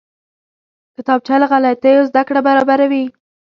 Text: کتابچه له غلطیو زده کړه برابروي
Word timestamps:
کتابچه 0.95 1.35
له 1.41 1.47
غلطیو 1.51 2.07
زده 2.09 2.21
کړه 2.27 2.41
برابروي 2.47 3.05